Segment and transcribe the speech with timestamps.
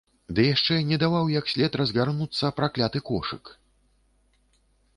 [0.37, 3.55] Ды яшчэ не даваў як след разгарнуцца пракляты кошык.